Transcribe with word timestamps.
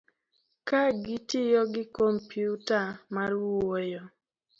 ka 0.67 0.81
gitiyo 1.05 1.61
gi 1.73 1.83
kompyuta 1.97 2.79
mar 3.15 3.31
wuoyo 3.43 4.01